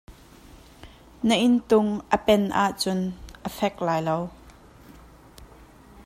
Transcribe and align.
Nan 1.27 1.41
inntung 1.47 1.89
a 2.15 2.17
pen 2.25 2.43
ahcun 2.63 3.01
a 3.47 3.49
fek 3.57 3.75
lai 3.85 4.01
lo. 4.07 4.17